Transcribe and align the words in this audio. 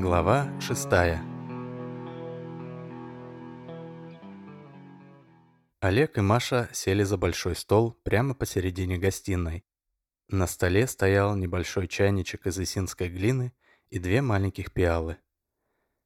Глава 0.00 0.48
6 0.60 0.86
Олег 5.80 6.18
и 6.18 6.20
Маша 6.20 6.68
сели 6.72 7.02
за 7.02 7.16
большой 7.16 7.56
стол 7.56 7.98
прямо 8.04 8.34
посередине 8.34 8.96
гостиной. 8.96 9.64
На 10.28 10.46
столе 10.46 10.86
стоял 10.86 11.34
небольшой 11.34 11.88
чайничек 11.88 12.46
из 12.46 12.60
исинской 12.60 13.08
глины 13.08 13.52
и 13.90 13.98
две 13.98 14.22
маленьких 14.22 14.72
пиалы. 14.72 15.16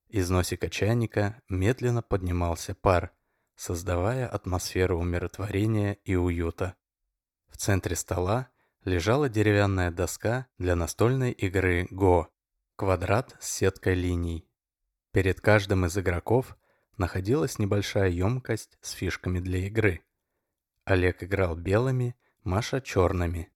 Из 0.09 0.30
носика 0.30 0.70
чайника 0.70 1.43
медленно 1.50 2.00
поднимался 2.00 2.74
пар, 2.74 3.12
создавая 3.56 4.27
атмосферу 4.27 4.98
умиротворения 5.00 5.98
и 6.04 6.16
уюта. 6.16 6.77
В 7.50 7.59
центре 7.59 7.95
стола 7.95 8.48
лежала 8.86 9.29
деревянная 9.29 9.90
доска 9.90 10.46
для 10.56 10.76
настольной 10.76 11.32
игры 11.32 11.89
«Го», 11.90 12.32
квадрат 12.82 13.36
с 13.39 13.49
сеткой 13.49 13.95
линий. 13.95 14.45
Перед 15.13 15.40
каждым 15.40 15.86
из 15.86 15.96
игроков 15.96 16.57
находилась 16.96 17.61
небольшая 17.61 18.09
емкость 18.09 18.77
с 18.81 18.90
фишками 18.90 19.39
для 19.39 19.68
игры. 19.68 20.00
Олег 20.85 21.23
играл 21.23 21.54
белыми, 21.54 22.17
Маша 22.43 22.81
черными. 22.81 23.53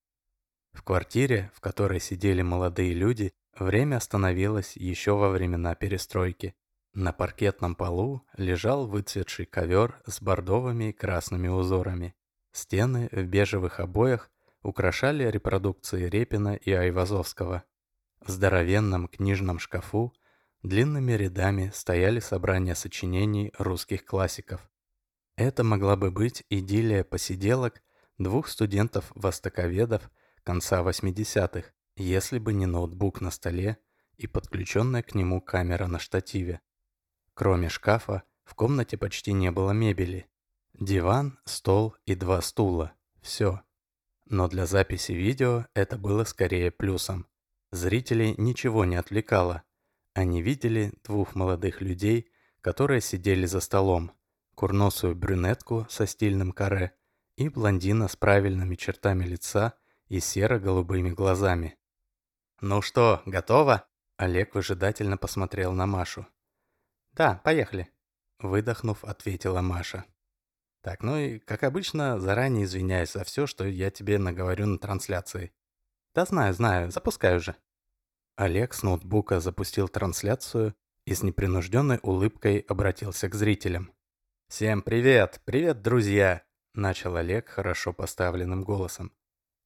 В 0.75 0.85
квартире, 0.85 1.51
в 1.57 1.61
которой 1.61 1.99
сидели 1.99 2.43
молодые 2.43 2.95
люди, 2.95 3.33
время 3.59 3.97
остановилось 3.97 4.77
еще 4.77 5.17
во 5.17 5.31
времена 5.31 5.75
перестройки. 5.75 6.55
На 6.95 7.13
паркетном 7.13 7.75
полу 7.75 8.25
лежал 8.37 8.87
выцветший 8.87 9.47
ковер 9.47 10.01
с 10.07 10.23
бордовыми 10.23 10.91
и 10.91 10.93
красными 10.93 11.49
узорами. 11.49 12.15
Стены 12.53 13.09
в 13.11 13.25
бежевых 13.25 13.81
обоях 13.81 14.31
украшали 14.63 15.29
репродукции 15.29 16.09
Репина 16.09 16.55
и 16.55 16.71
Айвазовского. 16.71 17.65
В 18.21 18.31
здоровенном 18.31 19.09
книжном 19.09 19.59
шкафу 19.59 20.15
длинными 20.63 21.13
рядами 21.13 21.71
стояли 21.75 22.21
собрания 22.21 22.75
сочинений 22.75 23.53
русских 23.59 24.05
классиков. 24.05 24.69
Это 25.37 25.65
могла 25.65 25.97
бы 25.97 26.11
быть 26.11 26.45
идиллия 26.49 27.05
посиделок 27.05 27.83
двух 28.19 28.49
студентов-востоковедов 28.49 30.11
конца 30.43 30.83
80-х, 30.83 31.71
если 31.97 32.39
бы 32.39 32.53
не 32.53 32.67
ноутбук 32.67 33.21
на 33.21 33.31
столе 33.31 33.79
и 34.17 34.27
подключенная 34.27 35.03
к 35.03 35.15
нему 35.15 35.41
камера 35.41 35.87
на 35.87 35.99
штативе. 35.99 36.61
Кроме 37.35 37.69
шкафа, 37.69 38.23
в 38.45 38.55
комнате 38.55 38.97
почти 38.97 39.33
не 39.33 39.51
было 39.51 39.73
мебели. 39.73 40.27
Диван, 40.73 41.39
стол 41.45 41.97
и 42.07 42.15
два 42.15 42.41
стула. 42.41 42.93
Все. 43.21 43.61
Но 44.25 44.49
для 44.49 44.67
записи 44.67 45.13
видео 45.13 45.67
это 45.75 45.99
было 45.99 46.25
скорее 46.25 46.71
плюсом. 46.71 47.27
Зрителей 47.77 48.35
ничего 48.39 48.87
не 48.87 48.97
отвлекало. 48.97 49.63
Они 50.15 50.41
видели 50.41 50.95
двух 51.05 51.35
молодых 51.35 51.83
людей, 51.83 52.33
которые 52.63 53.03
сидели 53.03 53.45
за 53.45 53.61
столом, 53.61 54.13
курносую 54.55 55.15
брюнетку 55.15 55.87
со 55.91 56.07
стильным 56.07 56.53
каре 56.53 56.97
и 57.37 57.51
блондина 57.51 58.09
с 58.09 58.17
правильными 58.17 58.77
чертами 58.77 59.25
лица 59.25 59.75
и 60.09 60.21
серо-голубыми 60.21 61.11
глазами. 61.11 61.77
«Ну 62.63 62.81
что, 62.81 63.21
готово?» 63.27 63.87
Олег 64.17 64.55
выжидательно 64.55 65.19
посмотрел 65.19 65.73
на 65.75 65.85
Машу. 65.85 66.27
«Да, 67.13 67.43
поехали»,— 67.45 67.91
выдохнув, 68.39 69.05
ответила 69.05 69.61
Маша. 69.61 70.07
«Так, 70.81 71.03
ну 71.03 71.19
и, 71.19 71.39
как 71.41 71.63
обычно, 71.63 72.19
заранее 72.21 72.65
извиняюсь 72.65 73.13
за 73.13 73.23
все, 73.25 73.47
что 73.47 73.67
я 73.67 73.91
тебе 73.91 74.17
наговорю 74.19 74.65
на 74.65 74.79
трансляции. 74.79 75.53
«Да 76.17 76.25
знаю, 76.25 76.55
знаю, 76.55 76.91
запускай 76.91 77.37
уже». 77.37 77.57
Олег 78.37 78.75
с 78.75 78.83
ноутбука 78.83 79.41
запустил 79.41 79.89
трансляцию 79.89 80.75
и 81.07 81.15
с 81.15 81.23
непринужденной 81.23 82.01
улыбкой 82.03 82.59
обратился 82.59 83.31
к 83.31 83.35
зрителям. 83.35 83.93
«Всем 84.49 84.83
привет! 84.83 85.41
Привет, 85.47 85.81
друзья!»– 85.81 86.43
начал 86.75 87.17
Олег 87.17 87.49
хорошо 87.49 87.95
поставленным 87.95 88.63
голосом. 88.63 89.11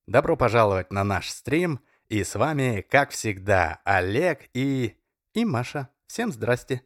«Добро 0.07 0.37
пожаловать 0.37 0.93
на 0.93 1.03
наш 1.03 1.31
стрим, 1.31 1.81
и 2.09 2.23
с 2.23 2.37
вами, 2.37 2.87
как 2.89 3.11
всегда, 3.11 3.81
Олег 3.85 4.49
и... 4.55 4.97
и 5.35 5.45
Маша. 5.45 5.89
Всем 6.07 6.31
здрасте!» 6.31 6.83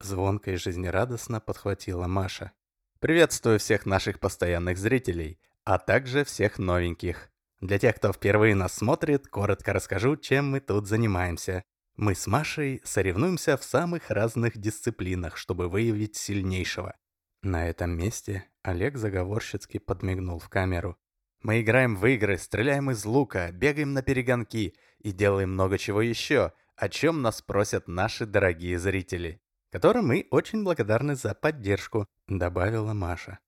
Звонко 0.00 0.52
и 0.52 0.56
жизнерадостно 0.56 1.40
подхватила 1.40 2.06
Маша. 2.06 2.52
«Приветствую 2.98 3.58
всех 3.58 3.84
наших 3.84 4.20
постоянных 4.20 4.78
зрителей, 4.78 5.38
а 5.64 5.78
также 5.78 6.24
всех 6.24 6.58
новеньких. 6.58 7.30
Для 7.60 7.78
тех, 7.78 7.96
кто 7.96 8.12
впервые 8.12 8.54
нас 8.54 8.74
смотрит, 8.74 9.28
коротко 9.28 9.72
расскажу, 9.72 10.16
чем 10.16 10.50
мы 10.50 10.60
тут 10.60 10.86
занимаемся. 10.86 11.62
Мы 11.96 12.14
с 12.14 12.26
Машей 12.26 12.82
соревнуемся 12.84 13.56
в 13.56 13.64
самых 13.64 14.10
разных 14.10 14.58
дисциплинах, 14.58 15.38
чтобы 15.38 15.68
выявить 15.68 16.16
сильнейшего. 16.16 16.94
На 17.42 17.66
этом 17.68 17.96
месте 17.96 18.44
Олег 18.62 18.98
заговорщицки 18.98 19.78
подмигнул 19.78 20.38
в 20.38 20.50
камеру. 20.50 20.98
Мы 21.42 21.62
играем 21.62 21.96
в 21.96 22.04
игры, 22.06 22.36
стреляем 22.36 22.90
из 22.90 23.04
лука, 23.06 23.50
бегаем 23.52 23.94
на 23.94 24.02
перегонки 24.02 24.74
и 24.98 25.12
делаем 25.12 25.52
много 25.52 25.78
чего 25.78 26.02
еще, 26.02 26.52
о 26.76 26.90
чем 26.90 27.22
нас 27.22 27.40
просят 27.40 27.88
наши 27.88 28.26
дорогие 28.26 28.78
зрители, 28.78 29.40
которым 29.70 30.08
мы 30.08 30.26
очень 30.30 30.62
благодарны 30.62 31.14
за 31.14 31.34
поддержку, 31.34 32.06
добавила 32.28 32.92
Маша. 32.92 33.38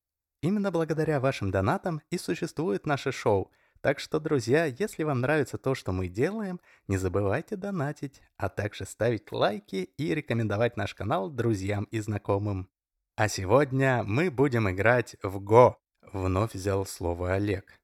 Именно 0.41 0.71
благодаря 0.71 1.21
вашим 1.21 1.51
донатам 1.51 2.01
и 2.11 2.17
существует 2.17 2.87
наше 2.87 3.13
шоу– 3.13 3.53
так 3.81 4.01
что, 4.01 4.19
друзья, 4.19 4.65
если 4.65 5.05
вам 5.05 5.21
нравится 5.21 5.59
то, 5.59 5.75
что 5.75 5.93
мы 5.93 6.09
делаем, 6.09 6.61
не 6.89 6.97
забывайте 6.97 7.57
донатить, 7.57 8.21
а 8.37 8.49
также 8.49 8.85
ставить 8.85 9.31
лайки 9.31 9.91
и 9.97 10.15
рекомендовать 10.15 10.77
наш 10.77 10.95
канал 10.95 11.31
друзьям 11.31 11.85
и 11.85 12.01
знакомым. 12.01 12.69
А 13.17 13.29
сегодня 13.29 14.03
мы 14.05 14.31
будем 14.31 14.69
играть 14.71 15.17
в 15.23 15.41
Го. 15.41 15.79
Вновь 16.13 16.55
взял 16.55 16.87
слово 16.87 17.35
Олег. 17.35 17.79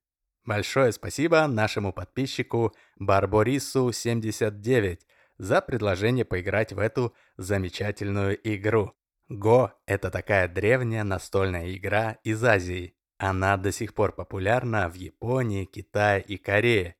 Большое 0.44 0.93
спасибо 0.93 1.47
нашему 1.47 1.93
подписчику 1.93 2.75
Барборису79 3.00 5.00
за 5.38 5.60
предложение 5.60 6.25
поиграть 6.25 6.72
в 6.72 6.78
эту 6.78 7.15
замечательную 7.37 8.38
игру. 8.54 8.93
Го— 9.28 9.72
это 9.87 10.10
такая 10.10 10.49
древняя 10.49 11.03
настольная 11.03 11.75
игра 11.75 12.19
из 12.25 12.43
Азии. 12.44 12.94
Она 13.19 13.57
до 13.57 13.73
сих 13.73 13.95
пор 13.95 14.13
популярна 14.13 14.89
в 14.89 14.95
Японии, 14.95 15.65
Китае 15.65 16.23
и 16.23 16.37
Корее. 16.37 16.97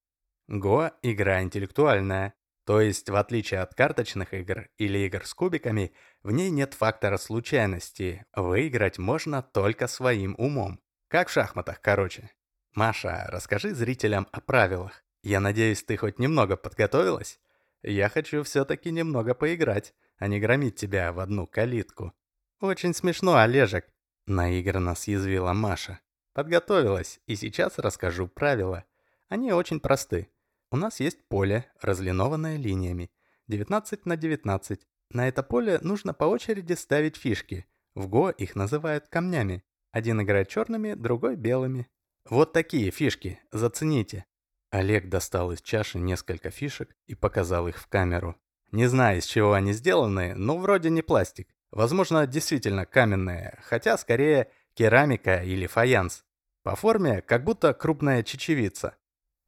Го– 0.49 0.91
игра 1.03 1.43
интеллектуальная, 1.43 2.35
то 2.65 2.81
есть 2.81 3.11
в 3.11 3.17
отличие 3.17 3.61
от 3.61 3.75
карточных 3.75 4.33
игр 4.33 4.69
или 4.79 4.99
игр 5.01 5.27
с 5.27 5.35
кубиками, 5.35 5.93
в 6.23 6.31
ней 6.31 6.51
нет 6.51 6.75
фактора 6.75 7.19
случайности, 7.19 8.25
выиграть 8.35 8.99
можно 8.99 9.43
только 9.43 9.87
своим 9.87 10.35
умом. 10.39 10.81
Как 11.09 11.29
в 11.29 11.33
шахматах, 11.33 11.81
короче. 11.81 12.31
Маша, 12.75 13.27
расскажи 13.29 13.75
зрителям 13.75 14.27
о 14.33 14.41
правилах. 14.41 15.05
Я 15.23 15.41
надеюсь, 15.41 15.83
ты 15.83 15.97
хоть 15.97 16.19
немного 16.19 16.57
подготовилась? 16.57 17.39
Я 17.83 18.09
хочу 18.09 18.43
все-таки 18.43 18.91
немного 18.91 19.35
поиграть, 19.35 19.95
а 20.17 20.27
не 20.27 20.41
громить 20.41 20.77
тебя 20.77 21.13
в 21.13 21.21
одну 21.21 21.47
калитку. 21.47 22.13
Очень 22.61 22.95
смешно, 22.95 23.37
Олежек, 23.37 23.87
наигранно 24.27 24.95
съязвила 24.95 25.53
Маша. 25.53 26.01
Подготовилась, 26.35 27.21
и 27.27 27.37
сейчас 27.37 27.79
расскажу 27.79 28.27
правила. 28.27 28.85
Они 29.29 29.53
очень 29.53 29.79
просты. 29.79 30.29
У 30.73 30.77
нас 30.77 30.99
есть 30.99 31.27
поле, 31.29 31.71
разлинованное 31.81 32.57
линиями. 32.57 33.11
19 33.47 34.05
на 34.05 34.17
19. 34.17 34.81
На 35.11 35.29
это 35.29 35.45
поле 35.45 35.79
нужно 35.81 36.13
по 36.13 36.25
очереди 36.25 36.73
ставить 36.73 37.17
фишки. 37.17 37.67
В 37.95 38.09
Го 38.09 38.31
их 38.31 38.57
называют 38.57 39.07
камнями. 39.07 39.63
Один 39.93 40.21
играет 40.23 40.49
черными, 40.49 40.95
другой 40.95 41.37
белыми. 41.37 41.87
Вот 42.29 42.53
такие 42.53 42.91
фишки, 42.91 43.39
зацените. 43.53 44.25
Олег 44.71 45.09
достал 45.09 45.53
из 45.53 45.63
чаши 45.63 46.01
несколько 46.01 46.51
фишек 46.51 46.97
и 47.07 47.15
показал 47.15 47.69
их 47.69 47.79
в 47.79 47.87
камеру. 47.87 48.35
Не 48.73 48.87
знаю, 48.89 49.19
из 49.19 49.27
чего 49.27 49.53
они 49.53 49.73
сделаны, 49.73 50.35
но 50.35 50.59
вроде 50.59 50.91
не 50.91 51.03
пластик. 51.03 51.55
Возможно, 51.71 52.27
действительно 52.27 52.87
каменные, 52.87 53.61
хотя 53.63 53.97
скорее 53.97 54.51
керамика 54.75 55.43
или 55.43 55.67
фаянс. 55.67 56.25
По 56.63 56.77
форме, 56.77 57.23
как 57.23 57.45
будто 57.45 57.75
крупная 57.75 58.23
чечевица. 58.23 58.97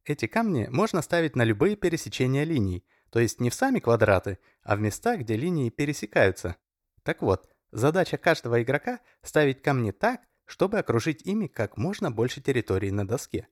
Эти 0.05 0.27
камни 0.27 0.67
можно 0.69 1.01
ставить 1.01 1.35
на 1.35 1.43
любые 1.43 1.75
пересечения 1.75 2.43
линий, 2.43 2.85
то 3.09 3.19
есть 3.19 3.41
не 3.41 3.49
в 3.49 3.53
сами 3.53 3.79
квадраты, 3.79 4.39
а 4.63 4.75
в 4.75 4.79
места, 4.79 5.17
где 5.17 5.35
линии 5.35 5.69
пересекаются. 5.69 6.55
Так 7.03 7.21
вот, 7.21 7.49
задача 7.71 8.17
каждого 8.17 8.61
игрока— 8.61 8.99
ставить 9.21 9.61
камни 9.61 9.91
так, 9.91 10.21
чтобы 10.45 10.79
окружить 10.79 11.23
ими 11.23 11.47
как 11.47 11.77
можно 11.77 12.09
больше 12.09 12.41
территории 12.41 12.89
на 12.89 13.05
доске. 13.05 13.47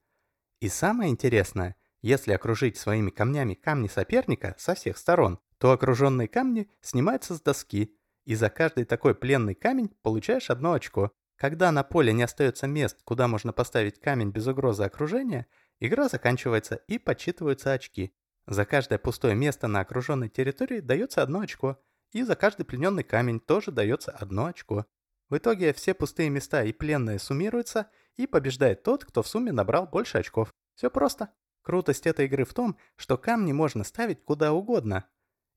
И 0.62 0.70
самое 0.70 1.12
интересное, 1.12 1.76
если 2.02 2.32
окружить 2.32 2.78
своими 2.78 3.10
камнями 3.10 3.54
камни 3.54 3.88
соперника 3.88 4.56
со 4.58 4.76
всех 4.76 4.98
сторон, 4.98 5.40
то 5.58 5.72
окруженные 5.72 6.28
камни 6.28 6.70
снимаются 6.82 7.36
с 7.36 7.42
доски, 7.42 7.98
и 8.26 8.36
за 8.36 8.50
каждый 8.50 8.86
такой 8.86 9.16
пленный 9.16 9.56
камень 9.56 9.90
получаешь 10.02 10.50
одно 10.50 10.74
очко. 10.74 11.12
Когда 11.38 11.72
на 11.72 11.84
поле 11.84 12.14
не 12.14 12.24
остается 12.24 12.68
мест, 12.68 13.00
куда 13.04 13.28
можно 13.28 13.52
поставить 13.52 14.00
камень 14.00 14.32
без 14.32 14.48
угрозы 14.48 14.84
окружения, 14.84 15.48
игра 15.80 16.08
заканчивается 16.08 16.76
и 16.88 16.98
подсчитываются 16.98 17.74
очки. 17.74 18.14
За 18.48 18.66
каждое 18.66 19.00
пустое 19.00 19.36
место 19.36 19.68
на 19.68 19.82
окруженной 19.82 20.30
территории 20.30 20.80
дается 20.80 21.22
одно 21.22 21.42
очко, 21.42 21.82
и 22.12 22.24
за 22.24 22.36
каждый 22.36 22.66
плененный 22.66 23.04
камень 23.04 23.40
тоже 23.40 23.72
дается 23.72 24.12
одно 24.12 24.46
очко. 24.46 24.86
В 25.30 25.38
итоге 25.38 25.74
все 25.74 25.94
пустые 25.94 26.30
места 26.30 26.64
и 26.64 26.72
пленные 26.72 27.20
суммируются, 27.20 27.90
и 28.16 28.28
побеждает 28.28 28.84
тот, 28.84 29.04
кто 29.04 29.24
в 29.24 29.28
сумме 29.28 29.52
набрал 29.52 29.88
больше 29.88 30.20
очков. 30.20 30.54
Все 30.76 30.90
просто. 30.90 31.30
Крутость 31.64 32.06
этой 32.06 32.26
игры 32.26 32.46
в 32.46 32.54
том, 32.54 32.78
что 32.96 33.18
камни 33.18 33.52
можно 33.52 33.84
ставить 33.84 34.24
куда 34.24 34.54
угодно. 34.54 35.06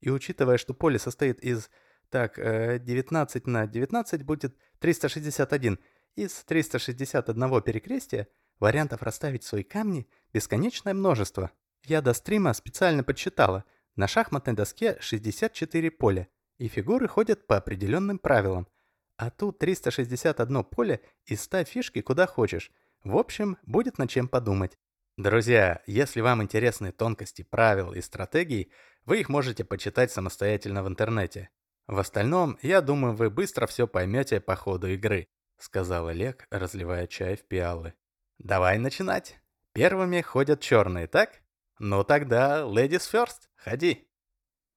И 0.01 0.11
учитывая, 0.11 0.57
что 0.57 0.75
поле 0.75 0.99
состоит 0.99 1.41
из... 1.41 1.71
Так, 2.11 2.37
19 2.37 3.47
э, 3.47 3.51
на 3.51 3.67
19 3.67 4.23
будет 4.25 4.57
361. 4.79 5.79
Из 6.17 6.33
361 6.45 7.63
перекрестия 7.63 8.29
вариантов 8.59 9.03
расставить 9.03 9.45
свои 9.45 9.63
камни 9.63 10.09
бесконечное 10.33 10.95
множество. 10.95 11.51
Я 11.85 12.01
до 12.01 12.13
стрима 12.15 12.53
специально 12.55 13.05
подсчитала. 13.05 13.65
На 13.95 14.09
шахматной 14.09 14.55
доске 14.55 14.97
64 15.01 15.91
поля, 15.91 16.29
и 16.59 16.69
фигуры 16.69 17.09
ходят 17.09 17.47
по 17.47 17.57
определенным 17.57 18.19
правилам. 18.19 18.69
А 19.17 19.31
тут 19.31 19.59
361 19.59 20.65
поле 20.65 21.01
и 21.27 21.37
ставь 21.37 21.69
фишки 21.69 22.01
куда 22.01 22.27
хочешь. 22.27 22.71
В 23.05 23.17
общем, 23.17 23.59
будет 23.65 23.99
над 23.99 24.11
чем 24.11 24.29
подумать. 24.29 24.79
Друзья, 25.17 25.83
если 25.87 26.21
вам 26.21 26.43
интересны 26.43 26.93
тонкости 26.93 27.43
правил 27.43 27.93
и 27.93 28.01
стратегий, 28.01 28.71
вы 29.05 29.21
их 29.21 29.29
можете 29.29 29.65
почитать 29.65 30.13
самостоятельно 30.13 30.85
в 30.85 30.89
интернете. 30.89 31.51
В 31.89 31.99
остальном, 31.99 32.59
я 32.63 32.81
думаю, 32.81 33.17
вы 33.17 33.31
быстро 33.31 33.67
все 33.67 33.89
поймете 33.89 34.41
по 34.41 34.55
ходу 34.55 34.87
игры, 34.87 35.27
сказал 35.57 36.07
Олег, 36.07 36.47
разливая 36.51 37.09
чай 37.09 37.37
в 37.37 37.45
пиалы. 37.45 37.95
Давай 38.39 38.79
начинать. 38.79 39.41
Первыми 39.73 40.21
ходят 40.21 40.61
черные, 40.61 41.09
так? 41.09 41.43
Ну 41.81 42.05
тогда, 42.05 42.61
ladies 42.61 43.11
first, 43.13 43.49
ходи. 43.57 44.09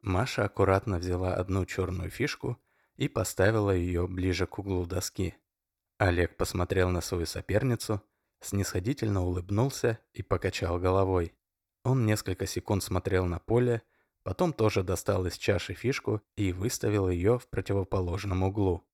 Маша 0.01 0.45
аккуратно 0.45 0.97
взяла 0.97 1.35
одну 1.35 1.65
черную 1.65 2.09
фишку 2.09 2.59
и 2.95 3.07
поставила 3.07 3.71
ее 3.71 4.07
ближе 4.07 4.47
к 4.47 4.57
углу 4.57 4.87
доски. 4.87 5.35
Олег 5.99 6.35
посмотрел 6.37 6.89
на 6.89 7.01
свою 7.01 7.27
соперницу 7.27 8.01
снисходительно 8.41 9.23
улыбнулся 9.23 9.99
и 10.13 10.23
покачал 10.23 10.79
головой. 10.79 11.33
Он 11.83 12.05
несколько 12.05 12.45
секунд 12.45 12.83
смотрел 12.83 13.25
на 13.25 13.39
поле, 13.39 13.83
потом 14.23 14.53
тоже 14.53 14.83
достал 14.83 15.25
из 15.25 15.37
чаши 15.37 15.73
фишку 15.73 16.21
и 16.35 16.53
выставил 16.53 17.09
ее 17.09 17.39
в 17.39 17.47
противоположном 17.47 18.43
углу. 18.43 18.87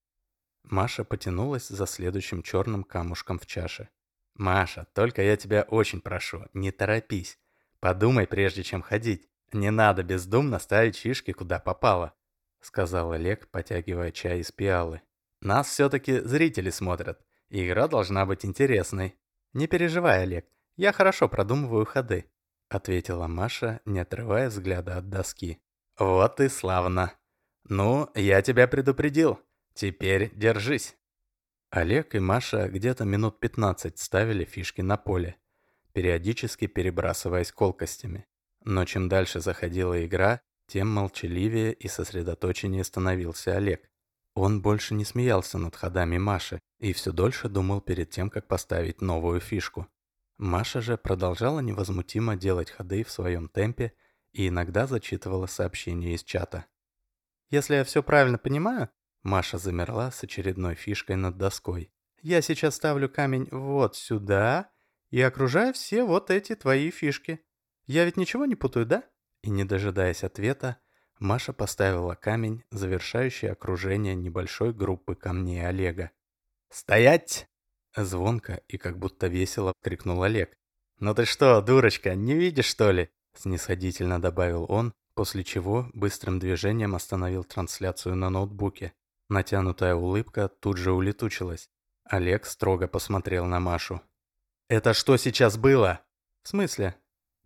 Маша 0.63 1.03
потянулась 1.03 1.67
за 1.67 1.85
следующим 1.85 2.43
черным 2.43 2.83
камушком 2.83 3.39
в 3.39 3.45
чаше. 3.45 3.89
«Маша, 4.35 4.85
только 4.93 5.21
я 5.21 5.35
тебя 5.35 5.63
очень 5.63 6.01
прошу, 6.01 6.45
не 6.53 6.71
торопись. 6.71 7.39
Подумай, 7.79 8.27
прежде 8.27 8.63
чем 8.63 8.81
ходить. 8.81 9.27
Не 9.51 9.71
надо 9.71 10.03
бездумно 10.03 10.59
ставить 10.59 10.97
фишки, 10.97 11.31
куда 11.31 11.59
попало»,— 11.59 12.13
сказал 12.61 13.13
Олег, 13.13 13.47
потягивая 13.49 14.11
чай 14.11 14.39
из 14.39 14.51
пиалы. 14.51 15.01
«Нас 15.41 15.69
все-таки 15.69 16.19
зрители 16.19 16.69
смотрят, 16.69 17.25
игра 17.49 17.87
должна 17.87 18.25
быть 18.25 18.45
интересной». 18.45 19.17
«Не 19.53 19.67
переживай, 19.67 20.23
Олег, 20.23 20.45
я 20.75 20.91
хорошо 20.91 21.29
продумываю 21.29 21.85
ходы»,— 21.85 22.29
ответила 22.69 23.27
Маша, 23.27 23.81
не 23.85 23.99
отрывая 23.99 24.49
взгляда 24.49 24.97
от 24.97 25.09
доски. 25.09 25.59
«Вот 25.97 26.39
и 26.39 26.49
славно. 26.49 27.13
Ну, 27.69 28.09
я 28.15 28.41
тебя 28.41 28.67
предупредил. 28.67 29.39
Теперь 29.73 30.31
держись». 30.35 30.95
Олег 31.69 32.15
и 32.15 32.19
Маша 32.19 32.69
где-то 32.69 33.03
минут 33.03 33.39
15 33.39 33.99
ставили 33.99 34.45
фишки 34.45 34.81
на 34.81 34.95
поле, 34.95 35.35
периодически 35.93 36.67
перебрасываясь 36.67 37.51
колкостями. 37.51 38.25
Но 38.63 38.85
чем 38.85 39.09
дальше 39.09 39.39
заходила 39.41 40.05
игра, 40.05 40.41
тем 40.67 40.89
молчаливее 40.89 41.73
и 41.73 41.87
сосредоточеннее 41.87 42.83
становился 42.83 43.55
Олег. 43.55 43.89
Он 44.33 44.61
больше 44.61 44.93
не 44.93 45.03
смеялся 45.03 45.57
над 45.57 45.75
ходами 45.75 46.17
Маши 46.17 46.59
и 46.79 46.93
все 46.93 47.11
дольше 47.11 47.49
думал 47.49 47.81
перед 47.81 48.11
тем, 48.11 48.29
как 48.29 48.47
поставить 48.47 49.01
новую 49.01 49.39
фишку. 49.39 49.87
Маша 50.37 50.81
же 50.81 50.97
продолжала 50.97 51.59
невозмутимо 51.59 52.35
делать 52.35 52.69
ходы 52.69 53.03
в 53.03 53.11
своем 53.11 53.49
темпе 53.49 53.93
и 54.33 54.49
иногда 54.49 54.85
зачитывала 54.85 55.47
сообщения 55.47 56.13
из 56.13 56.23
чата. 56.23 56.65
«Если 57.49 57.75
я 57.75 57.83
все 57.83 58.03
правильно 58.03 58.37
понимаю...» 58.37 58.89
Маша 59.23 59.57
замерла 59.57 60.11
с 60.11 60.23
очередной 60.23 60.75
фишкой 60.75 61.15
над 61.15 61.37
доской. 61.37 61.91
«Я 62.21 62.41
сейчас 62.41 62.75
ставлю 62.75 63.09
камень 63.09 63.47
вот 63.51 63.95
сюда 63.95 64.69
и 65.09 65.19
окружаю 65.21 65.73
все 65.73 66.03
вот 66.03 66.29
эти 66.29 66.55
твои 66.55 66.91
фишки. 66.91 67.43
Я 67.85 68.05
ведь 68.05 68.17
ничего 68.17 68.45
не 68.45 68.55
путаю, 68.55 68.85
да?» 68.85 69.03
И 69.41 69.49
не 69.49 69.63
дожидаясь 69.63 70.23
ответа, 70.23 70.77
Маша 71.19 71.51
поставила 71.51 72.13
камень, 72.13 72.63
завершающий 72.69 73.51
окружение 73.51 74.13
небольшой 74.13 74.71
группы 74.71 75.15
камней 75.15 75.67
Олега. 75.67 76.11
«Стоять!» 76.69 77.49
Звонко 77.97 78.61
и 78.67 78.77
как 78.77 78.97
будто 78.97 79.27
весело 79.27 79.73
крикнул 79.81 80.23
Олег. 80.23 80.55
«Ну 80.99 81.13
ты 81.13 81.25
что, 81.25 81.61
дурочка, 81.61 82.15
не 82.15 82.33
видишь, 82.33 82.65
что 82.65 82.91
ли?» 82.91 83.09
Снисходительно 83.35 84.21
добавил 84.21 84.65
он, 84.69 84.93
после 85.13 85.43
чего 85.43 85.89
быстрым 85.93 86.39
движением 86.39 86.95
остановил 86.95 87.43
трансляцию 87.43 88.15
на 88.15 88.29
ноутбуке. 88.29 88.93
Натянутая 89.29 89.95
улыбка 89.95 90.47
тут 90.47 90.77
же 90.77 90.91
улетучилась. 90.91 91.69
Олег 92.05 92.45
строго 92.45 92.87
посмотрел 92.87 93.45
на 93.45 93.59
Машу. 93.59 94.01
«Это 94.69 94.93
что 94.93 95.17
сейчас 95.17 95.57
было?» 95.57 96.01
«В 96.43 96.49
смысле?» 96.49 96.95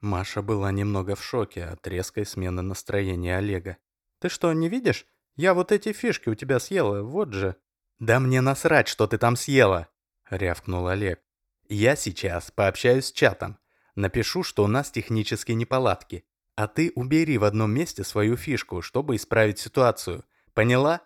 Маша 0.02 0.42
была 0.42 0.72
немного 0.72 1.16
в 1.16 1.24
шоке 1.24 1.64
от 1.66 1.86
резкой 1.88 2.26
смены 2.26 2.62
настроения 2.62 3.38
Олега. 3.38 3.78
«Ты 4.20 4.30
что, 4.30 4.52
не 4.54 4.68
видишь? 4.68 5.06
Я 5.36 5.54
вот 5.54 5.72
эти 5.72 5.94
фишки 5.94 6.30
у 6.30 6.36
тебя 6.36 6.60
съела, 6.60 7.04
вот 7.04 7.34
же». 7.34 7.56
«Да 8.00 8.20
мне 8.20 8.42
насрать, 8.42 8.88
что 8.88 9.08
ты 9.08 9.18
там 9.18 9.36
съела!»— 9.36 9.88
рявкнул 10.32 10.88
Олег. 10.88 11.22
«Я 11.70 11.96
сейчас 11.96 12.50
пообщаюсь 12.52 13.06
с 13.06 13.12
чатом. 13.12 13.60
Напишу, 13.96 14.44
что 14.44 14.64
у 14.64 14.68
нас 14.68 14.90
технические 14.90 15.56
неполадки. 15.56 16.26
А 16.56 16.68
ты 16.68 16.92
убери 16.96 17.38
в 17.38 17.44
одном 17.44 17.72
месте 17.72 18.04
свою 18.04 18.36
фишку, 18.36 18.82
чтобы 18.82 19.16
исправить 19.16 19.60
ситуацию. 19.60 20.26
Поняла?» 20.54 21.02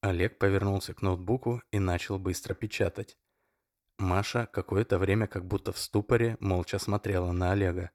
Олег 0.00 0.38
повернулся 0.38 0.92
к 0.94 1.02
ноутбуку 1.02 1.62
и 1.70 1.78
начал 1.78 2.18
быстро 2.18 2.54
печатать. 2.54 3.16
Маша 3.98 4.48
какое-то 4.52 4.98
время 4.98 5.26
как 5.26 5.46
будто 5.46 5.72
в 5.72 5.78
ступоре 5.78 6.36
молча 6.40 6.78
смотрела 6.78 7.32
на 7.32 7.52
Олега 7.52 7.90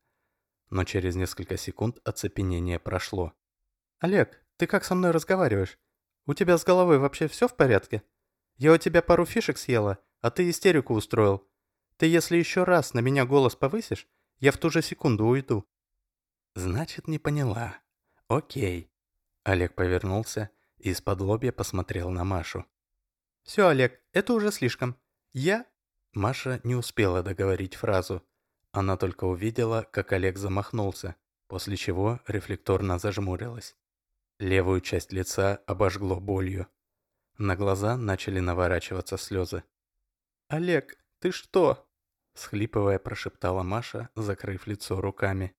но 0.69 0.83
через 0.83 1.15
несколько 1.15 1.57
секунд 1.57 1.99
оцепенение 2.03 2.79
прошло. 2.79 3.33
«Олег, 3.99 4.43
ты 4.57 4.67
как 4.67 4.83
со 4.83 4.95
мной 4.95 5.11
разговариваешь? 5.11 5.77
У 6.25 6.33
тебя 6.33 6.57
с 6.57 6.63
головой 6.63 6.99
вообще 6.99 7.27
все 7.27 7.47
в 7.47 7.55
порядке? 7.55 8.03
Я 8.57 8.73
у 8.73 8.77
тебя 8.77 9.01
пару 9.01 9.25
фишек 9.25 9.57
съела, 9.57 9.97
а 10.21 10.31
ты 10.31 10.49
истерику 10.49 10.93
устроил. 10.93 11.47
Ты 11.97 12.07
если 12.07 12.37
еще 12.37 12.63
раз 12.63 12.93
на 12.93 12.99
меня 12.99 13.25
голос 13.25 13.55
повысишь, 13.55 14.07
я 14.39 14.51
в 14.51 14.57
ту 14.57 14.69
же 14.69 14.81
секунду 14.81 15.25
уйду». 15.25 15.65
«Значит, 16.55 17.07
не 17.07 17.19
поняла. 17.19 17.77
Окей». 18.27 18.89
Олег 19.43 19.75
повернулся 19.75 20.49
и 20.77 20.89
из-под 20.89 21.21
лобья 21.21 21.51
посмотрел 21.51 22.09
на 22.09 22.23
Машу. 22.23 22.65
«Все, 23.43 23.67
Олег, 23.67 24.01
это 24.13 24.33
уже 24.33 24.51
слишком. 24.51 24.95
Я...» 25.33 25.65
Маша 26.13 26.59
не 26.63 26.75
успела 26.75 27.21
договорить 27.21 27.75
фразу. 27.75 28.23
Она 28.71 28.97
только 28.97 29.25
увидела, 29.25 29.87
как 29.91 30.11
Олег 30.11 30.37
замахнулся, 30.37 31.15
после 31.47 31.77
чего 31.77 32.19
рефлекторно 32.27 32.97
зажмурилась. 32.97 33.75
Левую 34.39 34.81
часть 34.81 35.11
лица 35.11 35.61
обожгло 35.67 36.19
болью. 36.19 36.67
На 37.37 37.55
глаза 37.55 37.97
начали 37.97 38.39
наворачиваться 38.39 39.17
слезы. 39.17 39.63
«Олег, 40.49 40.97
ты 41.19 41.31
что?» 41.31 41.87
Схлипывая, 42.33 42.97
прошептала 42.97 43.61
Маша, 43.61 44.09
закрыв 44.15 44.65
лицо 44.65 44.99
руками. 44.99 45.55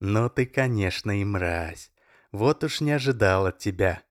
«Ну 0.00 0.30
ты, 0.30 0.46
конечно, 0.46 1.20
и 1.20 1.24
мразь. 1.24 1.90
Вот 2.30 2.62
уж 2.62 2.80
не 2.80 2.92
ожидал 2.92 3.46
от 3.46 3.58
тебя». 3.58 4.02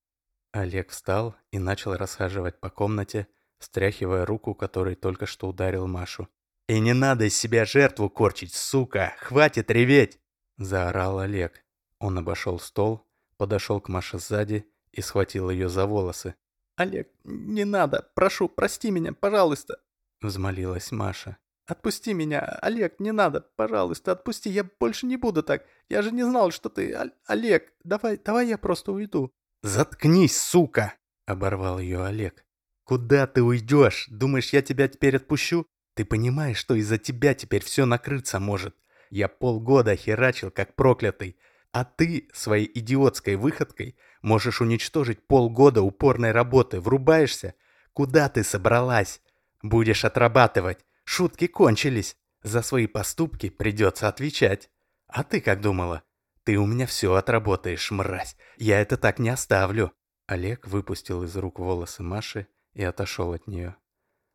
Олег 0.52 0.90
встал 0.90 1.36
и 1.52 1.60
начал 1.60 1.96
расхаживать 1.96 2.60
по 2.60 2.70
комнате, 2.70 3.28
стряхивая 3.60 4.26
руку, 4.26 4.54
которой 4.54 4.96
только 4.96 5.28
что 5.28 5.48
ударил 5.48 5.88
Машу. 5.88 6.28
«И 6.68 6.78
не 6.80 6.94
надо 6.94 7.24
из 7.24 7.38
себя 7.38 7.64
жертву 7.64 8.10
корчить, 8.10 8.54
сука! 8.54 9.14
Хватит 9.20 9.72
реветь!»– 9.72 10.20
заорал 10.58 11.20
Олег. 11.20 11.64
Он 12.00 12.18
обошел 12.18 12.60
стол, 12.60 13.08
подошел 13.38 13.80
к 13.80 13.88
Маше 13.88 14.20
сзади 14.20 14.70
и 14.92 15.02
схватил 15.02 15.50
ее 15.50 15.70
за 15.70 15.86
волосы. 15.86 16.36
«Олег, 16.76 17.10
не 17.24 17.64
надо! 17.64 18.12
Прошу, 18.14 18.50
прости 18.50 18.92
меня, 18.92 19.14
пожалуйста!»– 19.14 19.80
взмолилась 20.22 20.92
Маша. 20.92 21.38
«Отпусти 21.66 22.14
меня, 22.14 22.40
Олег, 22.62 23.00
не 23.00 23.12
надо, 23.12 23.42
пожалуйста, 23.56 24.14
отпусти, 24.14 24.50
я 24.50 24.66
больше 24.80 25.06
не 25.06 25.18
буду 25.18 25.44
так. 25.44 25.66
Я 25.90 26.02
же 26.02 26.12
не 26.12 26.24
знал, 26.24 26.52
что 26.52 26.70
ты... 26.70 26.96
Олег, 27.26 27.74
давай, 27.84 28.18
давай 28.18 28.48
я 28.48 28.58
просто 28.58 28.92
уйду». 28.92 29.32
«Заткнись, 29.64 30.38
сука!»– 30.38 30.94
оборвал 31.26 31.80
ее 31.80 32.06
Олег. 32.06 32.46
«Куда 32.84 33.28
ты 33.28 33.44
уйдешь? 33.44 34.08
Думаешь, 34.10 34.54
я 34.54 34.62
тебя 34.62 34.88
теперь 34.88 35.18
отпущу? 35.18 35.66
Ты 35.96 36.06
понимаешь, 36.06 36.58
что 36.58 36.74
из-за 36.76 36.98
тебя 36.98 37.34
теперь 37.34 37.64
все 37.64 37.86
накрыться 37.86 38.40
может? 38.40 38.76
Я 39.10 39.28
полгода 39.28 39.96
херачил 39.96 40.52
как 40.52 40.76
проклятый, 40.76 41.38
а 41.74 41.84
ты 41.84 42.30
своей 42.34 42.72
идиотской 42.74 43.36
выходкой 43.36 43.98
Можешь 44.22 44.62
уничтожить 44.62 45.26
полгода 45.26 45.82
упорной 45.82 46.32
работы. 46.32 46.82
Врубаешься? 46.82 47.54
Куда 47.94 48.30
ты 48.30 48.44
собралась? 48.44 49.22
Будешь 49.68 50.06
отрабатывать. 50.06 50.86
Шутки 51.04 51.48
кончились. 51.48 52.16
За 52.42 52.62
свои 52.62 52.88
поступки 52.88 53.50
придется 53.50 54.08
отвечать. 54.08 54.70
А 55.08 55.26
ты 55.26 55.42
как 55.42 55.60
думала? 55.60 56.04
Ты 56.46 56.58
у 56.58 56.66
меня 56.66 56.86
все 56.86 57.14
отработаешь, 57.16 57.92
мразь. 57.92 58.38
Я 58.56 58.80
это 58.80 58.96
так 58.96 59.20
не 59.20 59.28
оставлю. 59.28 59.92
Олег 60.26 60.66
выпустил 60.68 61.24
из 61.24 61.36
рук 61.36 61.60
волосы 61.60 62.02
Маши 62.02 62.48
и 62.76 62.82
отошел 62.82 63.34
от 63.34 63.46
нее. 63.48 63.76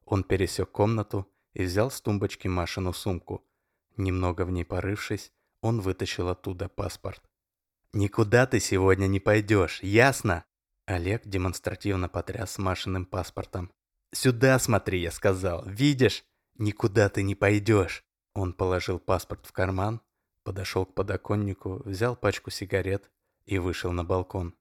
Он 0.05 0.23
пересек 0.23 0.71
комнату 0.71 1.27
и 1.55 1.65
взял 1.65 1.91
с 1.91 2.03
тумбочки 2.03 2.49
Машину 2.49 2.93
сумку. 2.93 3.43
Немного 3.97 4.45
в 4.45 4.51
ней 4.51 4.67
порывшись, 4.67 5.33
он 5.63 5.81
вытащил 5.81 6.29
оттуда 6.29 6.69
паспорт. 6.69 7.23
«Никуда 7.95 8.47
ты 8.47 8.61
сегодня 8.61 9.07
не 9.07 9.19
пойдешь, 9.19 9.83
ясно?» 9.83 10.45
Олег 10.85 11.23
демонстративно 11.25 12.11
потряс 12.11 12.59
Машиным 12.59 13.07
паспортом. 13.07 13.73
«Сюда 14.13 14.59
смотри», 14.59 15.01
я 15.01 15.11
сказал. 15.11 15.65
«Видишь? 15.67 16.25
Никуда 16.59 17.09
ты 17.09 17.23
не 17.23 17.35
пойдешь». 17.35 18.05
Он 18.35 18.53
положил 18.53 18.99
паспорт 18.99 19.47
в 19.47 19.53
карман, 19.53 20.01
подошел 20.45 20.87
к 20.87 20.95
подоконнику, 20.95 21.83
взял 21.85 22.17
пачку 22.17 22.51
сигарет 22.51 23.11
и 23.47 23.59
вышел 23.59 23.93
на 23.93 24.05
балкон. 24.05 24.55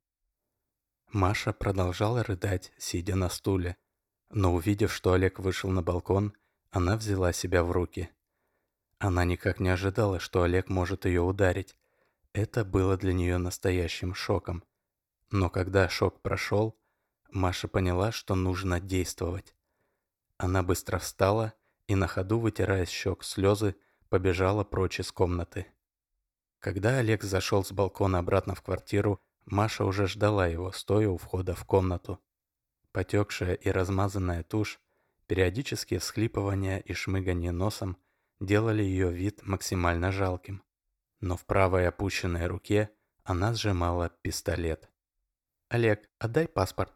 Маша 1.11 1.51
продолжала 1.51 2.23
рыдать, 2.23 2.71
сидя 2.77 3.15
на 3.15 3.29
стуле. 3.29 3.77
Но 4.29 4.53
увидев, 4.53 4.93
что 4.93 5.11
Олег 5.11 5.39
вышел 5.39 5.69
на 5.69 5.81
балкон, 5.83 6.33
она 6.69 6.95
взяла 6.95 7.33
себя 7.33 7.63
в 7.63 7.71
руки. 7.71 8.09
Она 8.97 9.25
никак 9.25 9.59
не 9.59 9.69
ожидала, 9.69 10.19
что 10.19 10.43
Олег 10.43 10.69
может 10.69 11.05
ее 11.05 11.21
ударить. 11.21 11.75
Это 12.33 12.63
было 12.63 12.95
для 12.95 13.11
нее 13.11 13.37
настоящим 13.37 14.15
шоком. 14.15 14.63
Но 15.31 15.49
когда 15.49 15.89
шок 15.89 16.21
прошел, 16.21 16.77
Маша 17.31 17.67
поняла, 17.67 18.11
что 18.11 18.35
нужно 18.35 18.79
действовать. 18.79 19.55
Она 20.37 20.63
быстро 20.63 20.99
встала 20.99 21.53
и 21.87 21.95
на 21.95 22.07
ходу, 22.07 22.39
вытирая 22.39 22.85
с 22.85 22.89
щек 22.89 23.23
слезы, 23.23 23.75
побежала 24.09 24.63
прочь 24.63 24.99
из 24.99 25.11
комнаты. 25.11 25.67
Когда 26.59 26.97
Олег 26.97 27.23
зашел 27.23 27.63
с 27.63 27.71
балкона 27.71 28.19
обратно 28.19 28.53
в 28.53 28.61
квартиру, 28.61 29.21
Маша 29.45 29.85
уже 29.85 30.07
ждала 30.07 30.47
его, 30.47 30.71
стоя 30.71 31.09
у 31.09 31.17
входа 31.17 31.55
в 31.55 31.65
комнату. 31.65 32.19
Потекшая 32.91 33.55
и 33.55 33.69
размазанная 33.69 34.43
тушь, 34.43 34.79
периодические 35.27 35.99
всхлипывания 35.99 36.79
и 36.79 36.93
шмыганье 36.93 37.51
носом 37.51 37.97
делали 38.39 38.83
ее 38.83 39.11
вид 39.11 39.41
максимально 39.43 40.11
жалким. 40.11 40.61
Но 41.19 41.37
в 41.37 41.45
правой 41.45 41.87
опущенной 41.87 42.47
руке 42.47 42.91
она 43.23 43.53
сжимала 43.53 44.09
пистолет. 44.09 44.89
«Олег, 45.69 46.09
отдай 46.19 46.47
паспорт. 46.47 46.93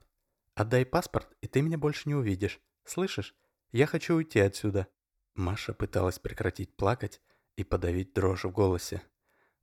Отдай 0.56 0.86
паспорт, 0.86 1.36
и 1.42 1.48
ты 1.48 1.62
меня 1.62 1.78
больше 1.78 2.08
не 2.08 2.16
увидишь. 2.16 2.62
Слышишь? 2.86 3.36
Я 3.72 3.86
хочу 3.86 4.16
уйти 4.16 4.40
отсюда». 4.40 4.88
Маша 5.36 5.74
пыталась 5.74 6.18
прекратить 6.18 6.76
плакать 6.78 7.22
и 7.58 7.66
подавить 7.66 8.14
дрожь 8.14 8.46
в 8.46 8.52
голосе. 8.52 9.02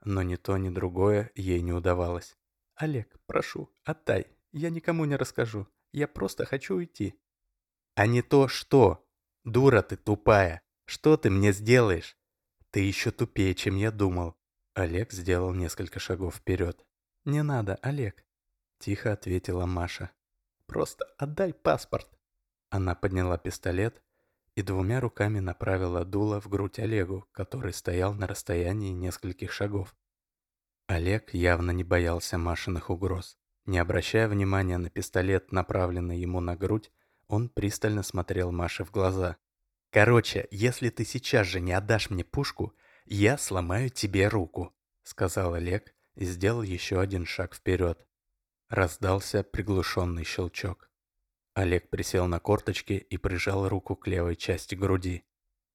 Но 0.05 0.23
ни 0.23 0.37
то, 0.37 0.59
ни 0.59 0.69
другое 0.69 1.31
ей 1.35 1.63
не 1.63 1.73
удавалось. 1.73 2.37
«Олег, 2.75 3.17
прошу, 3.27 3.71
отдай. 3.85 4.27
Я 4.53 4.69
никому 4.69 5.07
не 5.07 5.17
расскажу. 5.17 5.67
Я 5.93 6.09
просто 6.09 6.45
хочу 6.45 6.77
уйти». 6.77 7.15
«А 7.95 8.07
не 8.07 8.21
то 8.21 8.49
что? 8.49 9.07
Дура 9.45 9.81
ты 9.83 9.97
тупая. 9.97 10.63
Что 10.85 11.17
ты 11.17 11.31
мне 11.31 11.53
сделаешь?» 11.53 12.19
«Ты 12.71 12.81
еще 12.81 13.11
тупее, 13.11 13.55
чем 13.55 13.77
я 13.77 13.91
думал». 13.91 14.37
Олег 14.75 15.13
сделал 15.13 15.55
несколько 15.55 16.01
шагов 16.01 16.37
вперед. 16.37 16.85
«Не 17.25 17.43
надо, 17.43 17.77
Олег»,— 17.83 18.25
тихо 18.79 19.13
ответила 19.13 19.65
Маша. 19.65 20.11
«Просто 20.73 21.05
отдай 21.19 21.53
паспорт». 21.53 22.09
Она 22.71 22.95
подняла 22.95 23.37
пистолет 23.37 24.03
и 24.55 24.63
двумя 24.63 25.01
руками 25.01 25.39
направила 25.39 26.03
дуло 26.07 26.41
в 26.41 26.49
грудь 26.49 26.79
Олегу, 26.79 27.27
который 27.33 27.75
стоял 27.75 28.15
на 28.15 28.27
расстоянии 28.27 28.93
нескольких 28.93 29.53
шагов. 29.53 29.95
Олег 30.87 31.35
явно 31.35 31.73
не 31.73 31.85
боялся 31.85 32.39
Машиных 32.39 32.89
угроз. 32.89 33.37
Не 33.67 33.81
обращая 33.81 34.29
внимания 34.29 34.79
на 34.79 34.89
пистолет, 34.89 35.53
направленный 35.53 36.19
ему 36.19 36.41
на 36.41 36.57
грудь, 36.57 36.91
он 37.29 37.51
пристально 37.51 38.03
смотрел 38.03 38.51
Маше 38.51 38.85
в 38.85 38.91
глаза. 38.91 39.37
«Короче, 39.91 40.49
если 40.51 40.89
ты 40.89 41.05
сейчас 41.05 41.47
же 41.47 41.61
не 41.61 41.73
отдашь 41.73 42.09
мне 42.09 42.25
пушку, 42.25 42.75
я 43.05 43.37
сломаю 43.37 43.91
тебе 43.91 44.27
руку»,— 44.27 44.75
сказал 45.03 45.53
Олег 45.53 45.95
и 46.15 46.25
сделал 46.25 46.63
еще 46.63 46.99
один 46.99 47.27
шаг 47.27 47.55
вперед. 47.55 48.07
Раздался 48.73 49.43
приглушенный 49.43 50.25
щелчок. 50.25 50.89
Олег 51.53 51.91
присел 51.91 52.27
на 52.27 52.41
корточки 52.41 52.95
и 52.95 53.19
прижал 53.19 53.69
руку 53.69 53.95
к 53.95 54.07
левой 54.07 54.35
части 54.35 54.75
груди. 54.75 55.25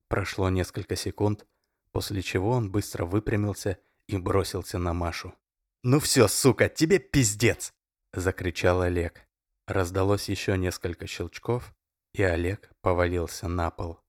Прошло 0.07 0.49
несколько 0.49 0.95
секунд, 0.95 1.45
после 1.91 2.23
чего 2.23 2.49
он 2.49 2.71
быстро 2.71 3.05
выпрямился 3.05 3.77
и 4.07 4.17
бросился 4.17 4.79
на 4.79 4.95
Машу. 4.95 5.35
«Ну 5.83 5.99
все, 5.99 6.27
сука, 6.27 6.69
тебе 6.69 6.97
пиздец!»— 6.97 7.71
закричал 8.13 8.81
Олег. 8.81 9.27
Раздалось 9.67 10.27
еще 10.27 10.57
несколько 10.57 11.05
щелчков, 11.05 11.75
и 12.13 12.23
Олег 12.23 12.71
повалился 12.81 13.47
на 13.47 13.69
пол. 13.69 13.99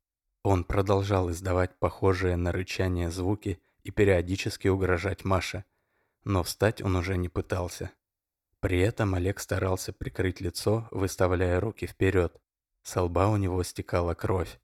Он 0.42 0.64
продолжал 0.64 1.30
издавать 1.30 1.78
похожие 1.78 2.36
на 2.36 2.52
рычание 2.52 3.10
звуки 3.10 3.60
и 3.82 3.90
периодически 3.90 4.68
угрожать 4.68 5.26
Маше, 5.26 5.66
но 6.24 6.42
встать 6.42 6.80
он 6.80 6.96
уже 6.96 7.18
не 7.18 7.28
пытался. 7.28 7.90
При 8.60 8.80
этом 8.80 9.14
Олег 9.14 9.38
старался 9.38 9.92
прикрыть 9.92 10.40
лицо, 10.40 10.88
выставляя 10.90 11.60
руки 11.60 11.86
вперед. 11.86 12.40
С 12.82 13.00
лба 13.00 13.28
у 13.28 13.36
него 13.36 13.62
стекала 13.62 14.14
кровь. 14.14 14.58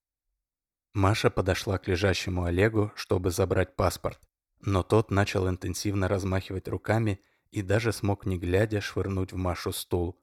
Маша 0.95 1.31
подошла 1.31 1.79
к 1.79 1.87
лежащему 1.89 2.45
Олегу, 2.45 2.93
чтобы 2.97 3.31
забрать 3.31 3.77
паспорт, 3.77 4.21
но 4.61 4.83
тот 4.83 5.11
начал 5.11 5.49
интенсивно 5.49 6.09
размахивать 6.09 6.69
руками 6.69 7.21
и 7.51 7.63
даже 7.63 7.93
смог 7.93 8.27
не 8.27 8.39
глядя 8.39 8.81
швырнуть 8.81 9.33
в 9.33 9.37
Машу 9.37 9.73
стул. 9.73 10.21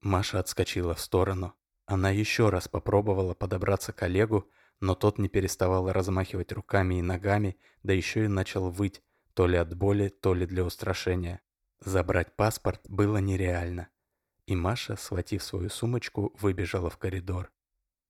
Маша 0.00 0.40
отскочила 0.40 0.94
в 0.94 1.00
сторону. 1.00 1.54
Она 1.86 2.10
еще 2.10 2.48
раз 2.48 2.68
попробовала 2.68 3.34
подобраться 3.34 3.92
к 3.92 4.02
Олегу, 4.02 4.48
но 4.80 4.94
тот 4.94 5.18
не 5.18 5.28
переставал 5.28 5.92
размахивать 5.92 6.52
руками 6.52 6.98
и 6.98 7.02
ногами, 7.02 7.56
да 7.82 7.92
еще 7.92 8.24
и 8.24 8.28
начал 8.28 8.70
выть, 8.70 9.02
то 9.34 9.46
ли 9.46 9.56
от 9.56 9.76
боли, 9.76 10.08
то 10.08 10.34
ли 10.34 10.46
для 10.46 10.64
устрашения. 10.64 11.40
Забрать 11.84 12.36
паспорт 12.36 12.80
было 12.88 13.16
нереально. 13.16 13.88
И 14.46 14.54
Маша, 14.54 14.96
схватив 14.96 15.42
свою 15.42 15.68
сумочку, 15.68 16.32
выбежала 16.38 16.90
в 16.90 16.96
коридор. 16.96 17.50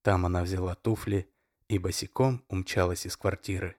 Там 0.02 0.26
она 0.26 0.42
взяла 0.42 0.74
туфли 0.74 1.30
и 1.68 1.78
босиком 1.78 2.44
умчалась 2.48 3.06
из 3.06 3.16
квартиры. 3.16 3.76